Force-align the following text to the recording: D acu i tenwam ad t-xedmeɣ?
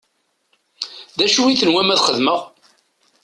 D 1.17 1.19
acu 1.25 1.41
i 1.47 1.55
tenwam 1.61 1.89
ad 1.93 1.97
t-xedmeɣ? 1.99 2.39